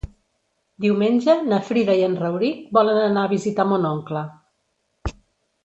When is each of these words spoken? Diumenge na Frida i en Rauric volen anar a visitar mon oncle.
Diumenge 0.85 1.35
na 1.49 1.59
Frida 1.67 1.97
i 1.99 2.01
en 2.07 2.17
Rauric 2.23 2.63
volen 2.79 2.97
anar 3.03 3.29
a 3.29 3.31
visitar 3.37 3.69
mon 3.75 3.89
oncle. 3.93 4.25